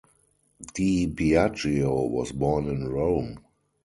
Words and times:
Di 0.73 1.05
Biagio 1.07 2.07
was 2.09 2.31
born 2.31 2.65
in 2.69 2.87
Rome. 2.87 3.37